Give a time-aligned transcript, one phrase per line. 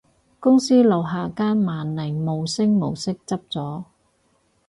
[0.39, 3.83] 公司樓下間萬寧無聲無息執咗